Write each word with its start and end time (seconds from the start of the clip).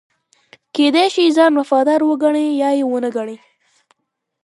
کېدای 0.75 1.07
شي 1.15 1.25
ځان 1.37 1.51
وفادار 1.57 2.01
وګڼي 2.05 2.45
یا 2.61 2.69
یې 2.77 2.83
ونه 2.87 3.09
ګڼي. 3.15 3.37